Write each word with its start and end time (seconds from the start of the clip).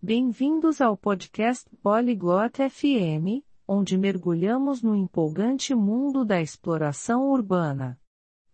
Bem-vindos 0.00 0.80
ao 0.80 0.96
podcast 0.96 1.68
Polyglot 1.82 2.70
FM, 2.70 3.42
onde 3.66 3.98
mergulhamos 3.98 4.80
no 4.80 4.94
empolgante 4.94 5.74
mundo 5.74 6.24
da 6.24 6.40
exploração 6.40 7.28
urbana. 7.28 7.98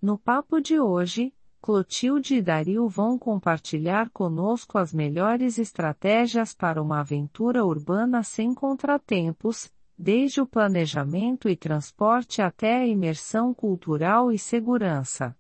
No 0.01 0.17
papo 0.17 0.59
de 0.59 0.81
hoje, 0.81 1.35
Clotilde 1.61 2.37
e 2.37 2.41
Dario 2.41 2.89
vão 2.89 3.19
compartilhar 3.19 4.09
conosco 4.09 4.79
as 4.79 4.95
melhores 4.95 5.59
estratégias 5.59 6.55
para 6.55 6.83
uma 6.83 7.01
aventura 7.01 7.63
urbana 7.63 8.23
sem 8.23 8.55
contratempos, 8.55 9.71
desde 9.99 10.41
o 10.41 10.47
planejamento 10.47 11.47
e 11.47 11.55
transporte 11.55 12.41
até 12.41 12.79
a 12.79 12.87
imersão 12.87 13.53
cultural 13.53 14.33
e 14.33 14.39
segurança. 14.39 15.37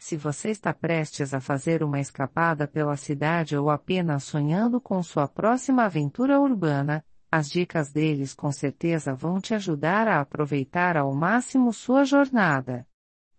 Se 0.00 0.16
você 0.16 0.48
está 0.48 0.72
prestes 0.72 1.34
a 1.34 1.40
fazer 1.42 1.82
uma 1.82 2.00
escapada 2.00 2.66
pela 2.66 2.96
cidade 2.96 3.54
ou 3.54 3.68
apenas 3.68 4.24
sonhando 4.24 4.80
com 4.80 5.02
sua 5.02 5.28
próxima 5.28 5.84
aventura 5.84 6.40
urbana, 6.40 7.04
as 7.30 7.50
dicas 7.50 7.92
deles 7.92 8.32
com 8.32 8.50
certeza 8.50 9.14
vão 9.14 9.38
te 9.38 9.52
ajudar 9.52 10.08
a 10.08 10.22
aproveitar 10.22 10.96
ao 10.96 11.14
máximo 11.14 11.70
sua 11.70 12.02
jornada. 12.02 12.88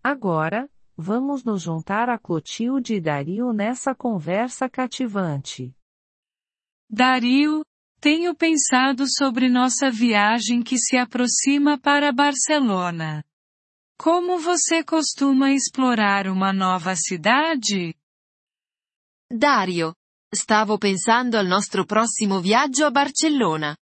Agora, 0.04 0.70
vamos 0.96 1.44
nos 1.44 1.64
juntar 1.64 2.10
a 2.10 2.18
Clotilde 2.20 2.94
e 2.94 3.02
Dario 3.02 3.52
nessa 3.52 3.96
conversa 3.96 4.70
cativante. 4.70 5.76
Dario, 6.88 7.66
tenho 8.00 8.36
pensado 8.36 9.06
sobre 9.08 9.50
nossa 9.50 9.90
viagem 9.90 10.62
que 10.62 10.78
se 10.78 10.96
aproxima 10.96 11.76
para 11.80 12.12
Barcelona. 12.12 13.24
Como 14.04 14.40
você 14.40 14.84
costuma 14.84 15.52
explorar 15.52 16.26
uma 16.26 16.52
nova 16.52 16.96
cidade? 16.96 17.94
Dario, 19.32 19.94
stavo 20.34 20.80
pensando 20.80 21.38
al 21.38 21.46
nostro 21.46 21.86
prossimo 21.86 22.42
viaggio 22.42 22.88
a 22.88 22.90
Barcellona. 22.90 23.78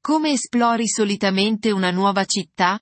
Come 0.00 0.30
esplori 0.30 0.86
solitamente 0.86 1.72
una 1.72 1.90
nuova 1.90 2.24
città? 2.24 2.78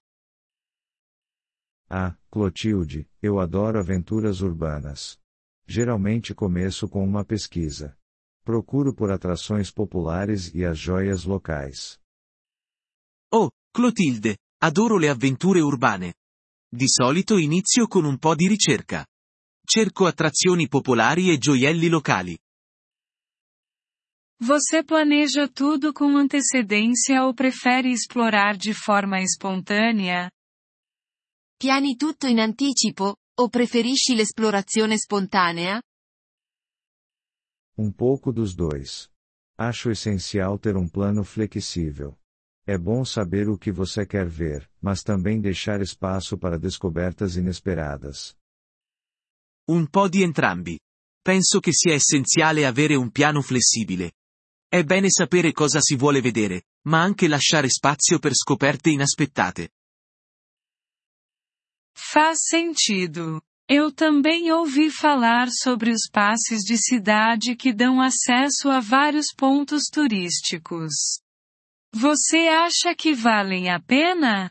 Ah, 1.89 2.15
Clotilde, 2.29 3.09
eu 3.23 3.41
adoro 3.41 3.81
aventuras 3.81 4.41
urbanas. 4.41 5.19
Geralmente 5.67 6.35
começo 6.35 6.91
com 6.91 7.03
uma 7.03 7.25
pesquisa. 7.25 7.97
Procuro 8.45 8.95
por 8.95 9.11
atrações 9.11 9.71
populares 9.73 10.53
e 10.55 10.63
as 10.63 10.79
joias 10.79 11.25
locais. 11.25 11.99
Oh, 13.33 13.51
Clotilde, 13.73 14.37
adoro 14.61 14.99
le 14.99 15.09
avventure 15.09 15.63
urbane. 15.63 16.13
Di 16.75 16.89
solito 16.89 17.37
inizio 17.37 17.87
con 17.87 18.07
un 18.07 18.17
po' 18.17 18.35
di 18.35 18.49
ricerca. 18.49 19.07
Cerco 19.63 20.07
attrazioni 20.07 20.69
popolari 20.69 21.31
e 21.31 21.37
gioielli 21.37 21.89
locali. 21.89 22.35
Você 24.41 24.83
planeja 24.83 25.47
tudo 25.49 25.93
com 25.93 26.17
antecedência 26.17 27.25
ou 27.25 27.35
prefere 27.35 27.93
explorar 27.93 28.57
de 28.57 28.73
forma 28.73 29.21
espontânea? 29.21 30.31
Piani 31.59 31.95
tutto 31.95 32.27
in 32.27 32.41
anticipo, 32.41 33.17
o 33.39 33.49
preferisci 33.51 34.15
l'esplorazione 34.15 34.97
spontanea? 34.97 35.79
Um 37.77 37.93
pouco 37.93 38.33
dos 38.33 38.55
dois. 38.55 39.11
Acho 39.59 39.91
essencial 39.91 40.59
ter 40.59 40.75
um 40.77 40.89
plano 40.89 41.23
flexível. 41.23 42.19
É 42.65 42.79
bom 42.79 43.05
saber 43.05 43.49
o 43.49 43.59
que 43.59 43.73
você 43.73 44.07
quer 44.07 44.29
ver, 44.29 44.71
mas 44.81 45.03
também 45.03 45.41
deixar 45.41 45.81
espaço 45.81 46.39
para 46.39 46.59
descobertas 46.59 47.37
inesperadas. 47.37 48.37
Un 49.69 49.87
po' 49.87 50.09
di 50.09 50.23
entrambi. 50.23 50.79
Penso 51.25 51.61
che 51.61 51.73
sia 51.73 51.95
essenziale 51.95 52.67
avere 52.67 52.95
un 52.95 53.11
piano 53.11 53.43
flessibile. 53.43 54.13
È 54.69 54.83
bene 54.85 55.11
sapere 55.11 55.53
cosa 55.53 55.81
si 55.81 55.97
vuole 55.97 56.21
vedere, 56.21 56.65
ma 56.87 57.03
anche 57.03 57.29
lasciare 57.29 57.69
spazio 57.69 58.19
per 58.19 58.35
scoperte 58.35 58.91
inaspettate. 58.91 59.71
Faz 61.95 62.47
sentido. 62.47 63.43
Eu 63.69 63.93
também 63.93 64.51
ouvi 64.53 64.91
falar 64.91 65.49
sobre 65.51 65.91
os 65.91 66.09
passes 66.11 66.63
de 66.65 66.77
cidade 66.77 67.55
que 67.55 67.73
dão 67.73 68.01
acesso 68.01 68.69
a 68.69 68.81
vários 68.81 69.33
pontos 69.35 69.85
turísticos. 69.91 71.22
Você 71.95 72.49
acha 72.49 72.95
que 72.95 73.15
valem 73.15 73.69
a 73.69 73.79
pena? 73.79 74.51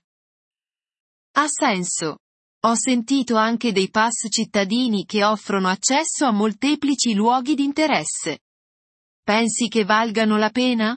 Ha 1.35 1.47
senso. 1.47 2.17
Ho 2.63 2.75
sentito 2.75 3.35
anche 3.35 3.71
dei 3.71 3.89
pass 3.89 4.27
cittadini 4.29 5.05
che 5.05 5.23
offrono 5.23 5.67
accesso 5.67 6.25
a 6.25 6.31
molteplici 6.31 7.15
luoghi 7.15 7.55
di 7.55 7.63
interesse. 7.63 8.41
Pensi 9.23 9.67
che 9.67 9.83
valgano 9.83 10.37
la 10.37 10.51
pena? 10.51 10.95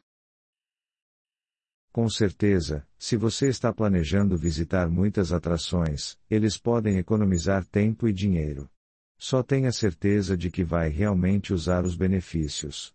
Com 1.91 2.09
certeza, 2.11 2.87
se 2.99 3.17
você 3.17 3.49
está 3.49 3.73
planejando 3.73 4.37
visitar 4.37 4.91
muitas 4.91 5.33
atrações, 5.33 6.19
eles 6.29 6.59
podem 6.59 6.99
economizar 6.99 7.65
tempo 7.65 8.07
e 8.07 8.13
dinheiro. 8.13 8.69
Só 9.17 9.43
tenha 9.43 9.73
certeza 9.73 10.37
de 10.37 10.51
que 10.51 10.65
vai 10.65 10.91
realmente 10.91 11.55
usar 11.55 11.85
os 11.87 11.97
benefícios. 11.97 12.93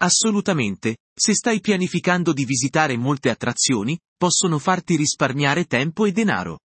Assolutamente, 0.00 0.98
se 1.12 1.34
stai 1.34 1.60
pianificando 1.60 2.32
di 2.32 2.44
visitare 2.44 2.96
molte 2.96 3.30
attrazioni, 3.30 3.98
possono 4.16 4.58
farti 4.58 4.94
risparmiare 4.94 5.64
tempo 5.64 6.06
e 6.06 6.12
denaro. 6.12 6.60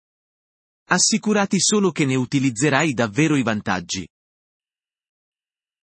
Assicurati 0.89 1.61
solo 1.61 1.93
che 1.93 2.05
ne 2.05 2.17
utilizzerai 2.17 2.93
davvero 2.93 3.37
i 3.37 3.43
vantaggi. 3.43 4.09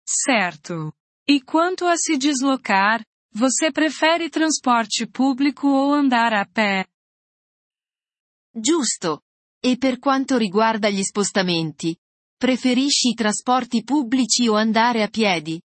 Certo. 0.02 0.92
E 1.24 1.42
quanto 1.42 1.86
a 1.86 1.96
se 1.96 2.16
deslocar, 2.16 3.04
você 3.34 3.70
prefere 3.70 4.30
transporte 4.30 5.06
público 5.06 5.66
ou 5.68 5.92
andar 5.92 6.32
a 6.32 6.46
pé? 6.46 6.86
Giusto. 8.50 9.24
E 9.60 9.76
per 9.76 9.98
quanto 9.98 10.38
riguarda 10.38 10.88
gli 10.88 11.02
spostamenti? 11.02 11.94
Preferisci 12.34 13.08
i 13.08 13.14
trasporti 13.14 13.82
pubblici 13.82 14.48
o 14.48 14.54
andare 14.54 15.02
a 15.02 15.08
piedi? 15.08 15.60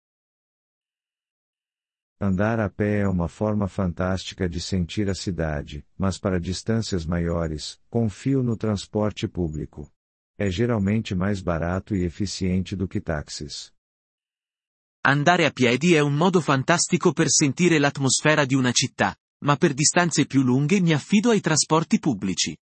Andar 2.19 2.61
a 2.61 2.71
pé 2.71 3.01
é 3.01 3.09
uma 3.09 3.29
forma 3.29 3.69
fantástica 3.69 4.49
de 4.49 4.59
sentir 4.59 5.11
a 5.11 5.15
cidade, 5.15 5.85
mas 5.99 6.17
para 6.17 6.41
distâncias 6.41 7.05
maiores, 7.05 7.79
confio 7.91 8.43
no 8.43 8.57
transporte 8.57 9.29
público. 9.29 9.93
É 10.39 10.49
geralmente 10.49 11.15
mais 11.15 11.43
barato 11.43 11.95
e 11.95 12.05
eficiente 12.05 12.75
do 12.75 12.89
que 12.89 13.03
táxis. 13.03 13.71
Andare 15.05 15.45
a 15.45 15.51
piedi 15.51 15.93
è 15.93 16.01
un 16.01 16.15
modo 16.15 16.41
fantastico 16.41 17.13
per 17.13 17.29
sentire 17.29 17.79
l'atmosfera 17.79 18.47
di 18.47 18.55
una 18.55 18.73
città, 18.73 19.15
ma 19.45 19.57
per 19.57 19.75
distanze 19.75 20.25
più 20.25 20.43
lunghe 20.43 20.81
mi 20.81 20.95
affido 20.95 21.31
ai 21.31 21.41
trasporti 21.41 21.99
pubblici. 21.99 22.57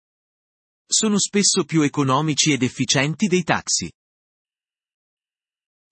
Sono 0.84 1.16
spesso 1.16 1.64
più 1.64 1.82
economici 1.82 2.52
ed 2.52 2.64
efficienti 2.64 3.28
dei 3.28 3.44
taxi. 3.44 3.88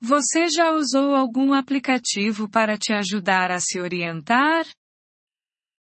Você 0.04 0.48
já 0.48 0.72
usou 0.72 1.14
algum 1.14 1.52
aplicativo 1.52 2.50
para 2.50 2.76
te 2.76 2.92
ajudar 2.92 3.52
a 3.52 3.60
se 3.60 3.78
orientar? 3.78 4.66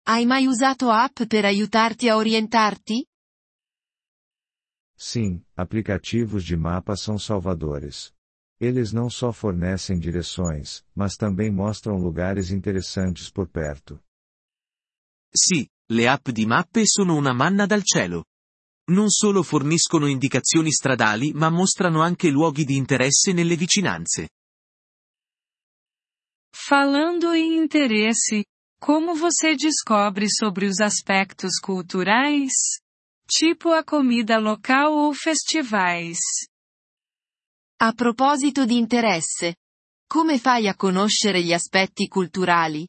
Hai 0.06 0.26
mai 0.26 0.46
usato 0.46 0.90
app 0.90 1.26
per 1.26 1.46
aiutarti 1.46 2.10
a 2.10 2.18
orientarti? 2.18 3.06
Sim, 4.94 5.42
aplicativos 5.56 6.44
de 6.44 6.54
mapa 6.54 6.94
são 6.96 7.18
salvadores. 7.18 8.12
Eles 8.60 8.92
não 8.92 9.08
só 9.08 9.32
fornecem 9.32 9.98
direções, 9.98 10.84
mas 10.94 11.16
também 11.16 11.50
mostram 11.50 11.96
lugares 11.96 12.50
interessantes 12.50 13.30
por 13.30 13.48
perto. 13.48 13.98
Sì, 15.34 15.66
le 15.88 16.06
app 16.08 16.30
di 16.30 16.44
mappe 16.44 16.86
sono 16.86 17.16
una 17.16 17.32
manna 17.32 17.64
dal 17.64 17.82
cielo. 17.82 18.26
Non 18.90 19.08
solo 19.08 19.42
forniscono 19.42 20.06
indicazioni 20.06 20.70
stradali 20.70 21.32
ma 21.32 21.48
mostrano 21.48 22.02
anche 22.02 22.28
luoghi 22.28 22.64
di 22.64 22.76
interesse 22.76 23.32
nelle 23.32 23.56
vicinanze. 23.56 24.28
Falando 26.54 27.32
em 27.32 27.56
interesse, 27.56 28.44
como 28.78 29.14
você 29.14 29.54
descobre 29.54 30.28
sobre 30.28 30.66
os 30.66 30.80
aspectos 30.80 31.58
culturais? 31.58 32.52
Tipo 33.26 33.70
a 33.72 33.82
comida 33.82 34.38
local 34.38 34.92
ou 34.92 35.14
festivais? 35.14 36.18
A 37.80 37.92
proposito 37.94 38.66
di 38.66 38.76
interesse. 38.76 39.56
Come 40.06 40.38
fai 40.38 40.68
a 40.68 40.74
conoscere 40.76 41.42
gli 41.42 41.52
aspetti 41.52 42.06
culturali? 42.06 42.86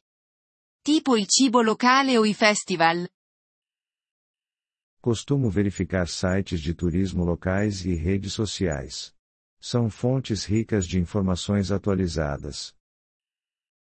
Tipo 0.82 1.16
il 1.16 1.26
cibo 1.26 1.62
locale 1.62 2.18
o 2.18 2.24
i 2.26 2.34
festival? 2.34 3.08
Costumo 5.06 5.48
verificar 5.48 6.08
sites 6.08 6.60
de 6.60 6.74
turismo 6.74 7.24
locais 7.24 7.84
e 7.84 7.94
redes 7.94 8.32
sociais. 8.32 9.14
São 9.60 9.88
fontes 9.88 10.44
ricas 10.44 10.84
de 10.84 10.98
informações 10.98 11.70
atualizadas. 11.70 12.74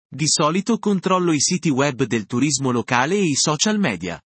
Di 0.09 0.25
solito 0.29 0.79
controllo 0.79 1.33
i 1.33 1.41
siti 1.41 1.69
web 1.69 2.07
del 2.07 2.25
turismo 2.25 2.71
locale 2.71 3.15
e 3.17 3.29
i 3.29 3.35
social 3.35 3.77
media. 3.77 4.21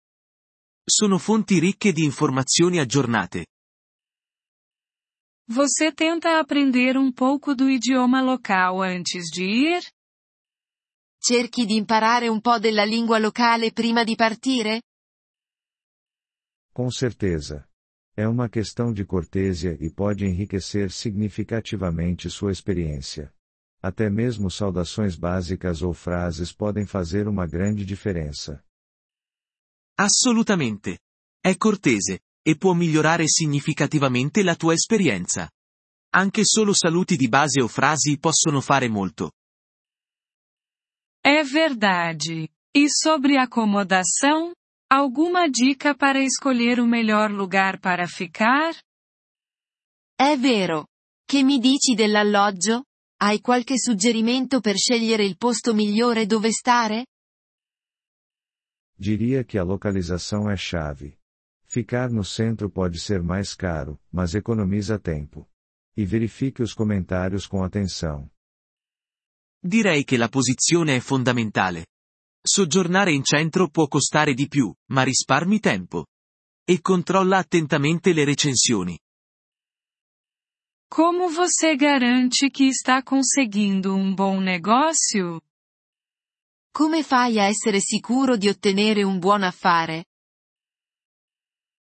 Sono 0.86 1.18
fonti 1.20 1.58
ricche 1.58 1.94
di 1.94 2.04
informazioni 2.04 2.80
aggiornate. 2.80 3.46
Você 5.48 5.94
tenta 5.94 6.38
aprender 6.38 6.98
um 6.98 7.14
pouco 7.14 7.56
do 7.56 7.70
idioma 7.70 8.22
local 8.22 8.82
antes 8.82 9.30
de 9.32 9.46
ir? 9.46 9.82
Cerchi 11.18 11.66
di 11.66 11.78
imparare 11.78 12.28
un 12.28 12.42
po' 12.42 12.60
della 12.60 12.84
lingua 12.84 13.20
locale 13.20 13.72
prima 13.72 14.04
di 14.04 14.16
partire? 14.16 14.82
Com 16.74 16.90
certeza. 16.90 17.68
É 18.16 18.28
uma 18.28 18.50
questão 18.50 18.92
de 18.92 19.06
cortesia 19.06 19.78
e 19.80 19.90
pode 19.90 20.26
enriquecer 20.26 20.92
significativamente 20.92 22.30
sua 22.30 22.52
experiência. 22.52 23.34
Até 23.82 24.10
mesmo 24.10 24.50
saudações 24.50 25.16
básicas 25.16 25.82
ou 25.82 25.94
frases 25.94 26.52
podem 26.52 26.86
fazer 26.86 27.28
uma 27.28 27.46
grande 27.46 27.86
diferença. 27.86 28.64
Assolutamente. 29.98 31.00
È 31.42 31.56
cortese, 31.58 32.22
e 32.42 32.56
può 32.58 32.74
migliorare 32.74 33.28
significativamente 33.28 34.44
la 34.44 34.56
tua 34.56 34.74
esperienza. 34.74 35.50
Anche 36.16 36.46
solo 36.46 36.74
saluti 36.74 37.16
di 37.16 37.28
base 37.28 37.62
o 37.62 37.68
frasi 37.68 38.18
possono 38.20 38.62
fare 38.62 38.88
molto. 38.88 39.32
É 41.22 41.44
verdade. 41.44 42.50
E 42.76 42.90
sobre 42.90 43.38
acomodação? 43.38 44.54
Alguma 44.96 45.50
dica 45.50 45.96
para 45.96 46.22
escolher 46.22 46.80
o 46.80 46.86
melhor 46.86 47.32
lugar 47.32 47.80
para 47.80 48.06
ficar? 48.06 48.76
È 50.16 50.38
vero. 50.38 50.86
Che 51.26 51.42
mi 51.42 51.58
dici 51.58 51.96
dell'alloggio? 51.96 52.84
Hai 53.20 53.42
qualche 53.42 53.80
suggerimento 53.80 54.60
per 54.60 54.76
scegliere 54.78 55.26
il 55.26 55.36
posto 55.38 55.74
migliore 55.74 56.28
dove 56.28 56.52
stare? 56.52 57.08
Diria 58.96 59.44
que 59.44 59.58
a 59.58 59.64
localização 59.64 60.48
é 60.48 60.56
chave. 60.56 61.18
Ficar 61.64 62.12
no 62.12 62.24
centro 62.24 62.70
pode 62.70 63.00
ser 63.00 63.24
mais 63.24 63.56
caro, 63.56 64.00
mas 64.12 64.36
economiza 64.36 65.00
tempo. 65.00 65.50
E 65.98 66.06
verifique 66.06 66.62
os 66.62 66.72
comentários 66.72 67.48
com 67.48 67.64
atenção. 67.64 68.30
Direi 69.60 70.04
che 70.04 70.18
la 70.18 70.30
posizione 70.30 70.98
è 70.98 71.00
fondamentale. 71.00 71.88
Soggiornare 72.46 73.14
in 73.14 73.24
centro 73.24 73.70
può 73.70 73.88
costare 73.88 74.34
di 74.34 74.50
più, 74.50 74.70
ma 74.92 75.04
risparmi 75.04 75.62
tempo. 75.62 76.08
E 76.66 76.82
controlla 76.82 77.38
attentamente 77.38 78.12
le 78.12 78.26
recensioni. 78.26 79.00
Como 80.90 81.30
você 81.30 81.78
garante 81.78 82.50
que 82.50 82.66
está 82.68 83.02
conseguindo 83.02 83.96
um 83.96 84.14
bom 84.14 84.42
negócio? 84.42 85.42
Come 86.72 87.02
fai 87.02 87.40
a 87.40 87.46
essere 87.46 87.80
sicuro 87.80 88.36
di 88.36 88.50
ottenere 88.50 89.04
un 89.04 89.20
buon 89.20 89.44
affare? 89.44 90.06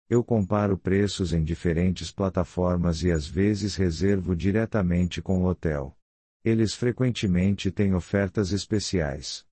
Eu 0.09 0.25
comparo 0.25 0.77
preços 0.77 1.33
em 1.33 1.45
diferentes 1.45 2.11
plataformas 2.11 3.03
e 3.05 3.13
às 3.13 3.29
vezes 3.29 3.77
reservo 3.77 4.35
diretamente 4.35 5.23
com 5.23 5.45
o 5.45 5.47
hotel. 5.47 5.97
Eles 6.43 6.75
frequentemente 6.75 7.71
têm 7.71 7.95
ofertas 7.95 8.51
especiais. 8.53 9.48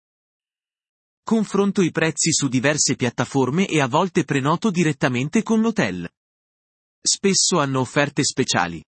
Confronto 1.29 1.83
i 1.83 1.91
prezzi 1.91 2.33
su 2.33 2.47
diverse 2.47 2.95
piattaforme 2.95 3.67
e 3.67 3.81
a 3.81 3.89
volte 3.89 4.23
prenoto 4.23 4.71
direttamente 4.71 5.43
con 5.43 5.61
l'hotel. 5.61 6.09
Spesso 7.03 7.59
hanno 7.59 7.81
offerte 7.81 8.23
speciali. 8.23 8.81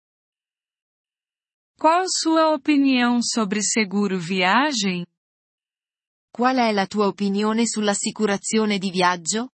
Qual 1.76 2.04
sua 2.06 2.52
opinião 2.52 3.20
sobre 3.22 3.60
seguro 3.60 4.18
viagem? 4.18 5.04
Qual 6.30 6.54
è 6.58 6.70
la 6.70 6.86
tua 6.86 7.08
opinione 7.08 7.66
sull'assicurazione 7.66 8.78
di 8.78 8.92
viaggio? 8.92 9.48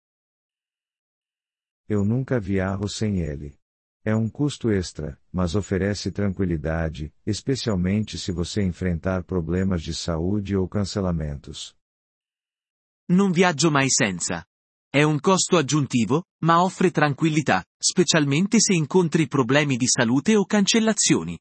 Eu 1.88 2.04
nunca 2.04 2.38
viajo 2.38 2.90
sem 2.90 3.22
ele. 3.22 3.58
É 4.04 4.14
um 4.14 4.30
custo 4.30 4.70
extra, 4.70 5.18
mas 5.32 5.56
oferece 5.56 6.12
tranquilidade, 6.12 7.14
especialmente 7.26 8.18
se 8.18 8.34
você 8.34 8.62
enfrentar 8.62 9.24
problemas 9.24 9.82
de 9.82 9.94
saúde 9.94 10.58
ou 10.58 10.68
cancelamentos. 10.68 11.82
Non 13.12 13.32
viaggio 13.32 13.70
mai 13.70 13.90
senza. 13.90 14.46
È 14.90 15.02
un 15.04 15.20
costo 15.20 15.58
aggiuntivo, 15.58 16.26
ma 16.44 16.62
offre 16.62 16.92
tranquillità, 16.92 17.66
specialmente 17.78 18.60
se 18.60 18.74
incontri 18.74 19.28
problemi 19.28 19.76
di 19.76 19.88
salute 19.88 20.36
o 20.36 20.46
cancellazioni. 20.46 21.38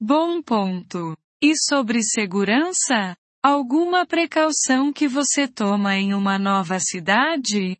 Bom 0.00 0.42
ponto. 0.42 1.16
E 1.40 1.56
sobre 1.56 2.02
segurança? 2.02 3.16
Alguma 3.40 4.04
precaução 4.06 4.92
que 4.92 5.06
você 5.06 5.46
toma 5.46 5.94
em 5.94 6.12
uma 6.12 6.38
nova 6.38 6.80
cidade? 6.80 7.78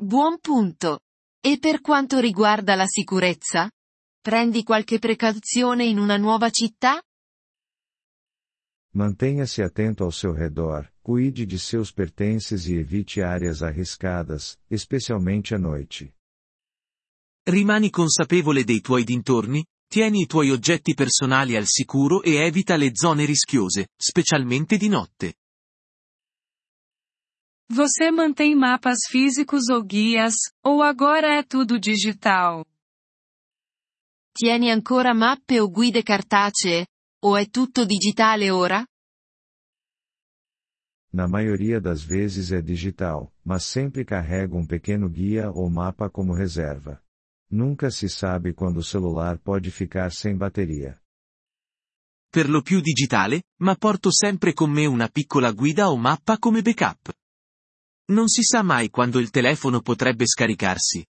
Buon 0.00 0.38
punto. 0.38 1.00
E 1.42 1.58
per 1.58 1.80
quanto 1.80 2.18
riguarda 2.18 2.74
la 2.74 2.86
sicurezza? 2.86 3.70
Prendi 4.22 4.62
qualche 4.62 4.98
precauzione 4.98 5.84
in 5.84 5.98
una 5.98 6.16
nuova 6.16 6.48
città? 6.48 7.02
Mantenha-se 8.94 9.60
atento 9.60 10.04
ao 10.04 10.12
seu 10.12 10.32
redor, 10.32 10.88
cuide 11.02 11.44
de 11.44 11.58
seus 11.58 11.90
pertences 11.90 12.68
e 12.68 12.76
evite 12.76 13.20
áreas 13.22 13.60
arriscadas, 13.60 14.56
especialmente 14.70 15.52
à 15.52 15.58
noite. 15.58 16.14
Rimani 17.44 17.90
consapevole 17.90 18.62
dei 18.62 18.80
tuoi 18.80 19.02
dintorni, 19.02 19.66
tieni 19.90 20.22
i 20.22 20.26
tuoi 20.26 20.52
oggetti 20.52 20.94
personali 20.94 21.56
al 21.56 21.66
sicuro 21.66 22.22
e 22.22 22.36
evita 22.36 22.76
le 22.76 22.92
zone 22.94 23.24
rischiose, 23.24 23.88
specialmente 23.96 24.76
di 24.76 24.88
notte. 24.88 25.34
Você 27.72 28.12
mantém 28.12 28.54
mapas 28.54 29.08
físicos 29.08 29.68
ou 29.70 29.82
guias, 29.82 30.34
ou 30.62 30.82
agora 30.82 31.36
é 31.36 31.42
tudo 31.42 31.80
digital? 31.80 32.64
Tieni 34.32 34.70
ancora 34.70 35.12
mappe 35.12 35.60
o 35.60 35.68
guide 35.68 36.02
cartacee? 36.04 36.86
O 37.26 37.38
è 37.38 37.48
tutto 37.48 37.86
digitale 37.86 38.50
ora? 38.50 38.86
Na 41.10 41.26
maioria 41.26 41.80
das 41.80 42.02
vezes 42.02 42.52
é 42.52 42.60
digital, 42.60 43.32
mas 43.42 43.64
sempre 43.64 44.04
carrego 44.04 44.58
um 44.58 44.66
pequeno 44.66 45.08
guia 45.08 45.50
ou 45.50 45.70
mapa 45.70 46.10
como 46.10 46.34
reserva. 46.34 47.02
Nunca 47.50 47.90
se 47.90 48.10
sabe 48.10 48.52
quando 48.52 48.78
o 48.78 48.82
celular 48.82 49.38
pode 49.38 49.70
ficar 49.70 50.12
sem 50.12 50.36
bateria. 50.36 51.00
Per 52.30 52.50
lo 52.50 52.60
più 52.60 52.80
digitale, 52.82 53.44
ma 53.60 53.74
porto 53.76 54.10
sempre 54.12 54.52
con 54.52 54.70
me 54.70 54.84
una 54.84 55.08
piccola 55.08 55.50
guida 55.52 55.88
o 55.88 55.96
mappa 55.96 56.36
come 56.38 56.60
backup. 56.60 57.10
Non 58.08 58.28
si 58.28 58.42
sa 58.42 58.62
mai 58.62 58.90
quando 58.90 59.18
il 59.18 59.30
telefono 59.30 59.80
potrebbe 59.80 60.26
scaricarsi. 60.26 61.06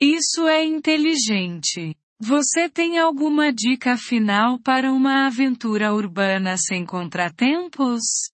Isso 0.00 0.46
é 0.46 0.62
inteligente. 0.64 1.96
Você 2.20 2.68
tem 2.68 2.98
alguma 2.98 3.52
dica 3.52 3.96
final 3.96 4.60
para 4.60 4.92
uma 4.92 5.28
aventura 5.28 5.94
urbana 5.94 6.56
sem 6.56 6.84
contratempos? 6.84 8.32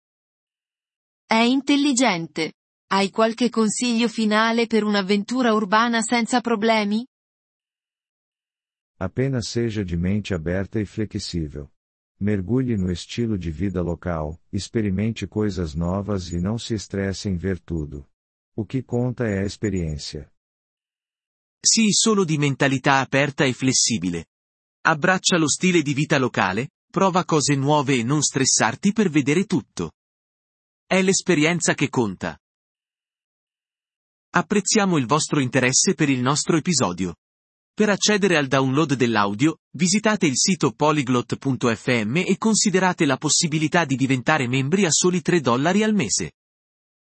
È 1.31 1.43
intelligente. 1.43 2.55
Hai 2.91 3.11
qualche 3.11 3.50
consiglio 3.50 4.09
finale 4.09 4.67
per 4.67 4.85
un'avventura 4.85 5.53
urbana 5.53 6.00
senza 6.00 6.41
problemi? 6.41 7.07
Apenas 8.99 9.49
seja 9.49 9.85
de 9.85 9.99
mente 9.99 10.33
aberta 10.33 10.81
e 10.81 10.87
flexível. 10.87 11.71
Mergulhe 12.19 12.79
no 12.79 12.91
estilo 12.91 13.37
de 13.37 13.50
vida 13.50 13.83
local, 13.83 14.41
experimente 14.50 15.26
coisas 15.26 15.75
novas 15.75 16.33
e 16.33 16.41
não 16.41 16.57
se 16.57 16.73
estresse 16.73 17.29
em 17.29 17.37
ver 17.37 17.59
tudo. 17.61 18.09
O 18.57 18.64
que 18.64 18.83
conta 18.83 19.25
é 19.26 19.41
a 19.41 19.45
experiência. 19.45 20.33
Sii 21.64 21.92
solo 21.94 22.25
di 22.25 22.37
mentalità 22.37 22.99
aperta 22.99 23.44
e 23.44 23.54
flessibile. 23.54 24.26
Abbraccia 24.83 25.38
lo 25.38 25.49
stile 25.49 25.80
di 25.80 25.94
vita 25.94 26.18
locale, 26.18 26.73
prova 26.90 27.25
cose 27.25 27.54
nuove 27.54 27.94
e 27.94 28.02
non 28.02 28.21
stressarti 28.21 28.92
per 28.92 29.09
vedere 29.09 29.47
tutto. 29.47 29.92
È 30.87 31.00
l'esperienza 31.00 31.73
che 31.73 31.88
conta. 31.88 32.38
Apprezziamo 34.37 34.99
il 34.99 35.06
vostro 35.06 35.40
interesse 35.40 35.94
per 35.94 36.11
il 36.11 36.21
nostro 36.21 36.59
episodio. 36.59 37.16
Per 37.73 37.88
accedere 37.88 38.37
al 38.37 38.47
download 38.47 38.92
dell'audio, 38.92 39.61
visitate 39.73 40.26
il 40.26 40.37
sito 40.37 40.73
polyglot.fm 40.73 42.16
e 42.16 42.37
considerate 42.37 43.06
la 43.06 43.16
possibilità 43.16 43.87
di 43.87 43.97
diventare 43.97 44.47
membri 44.47 44.85
a 44.85 44.90
soli 44.90 45.23
3 45.23 45.40
dollari 45.40 45.83
al 45.83 45.94
mese. 45.94 46.33